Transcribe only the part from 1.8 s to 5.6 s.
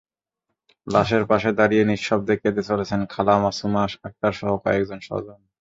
নিঃশব্দে কেঁদে চলছেন খালা মাসুমা আক্তারসহ কয়েকজন স্বজন।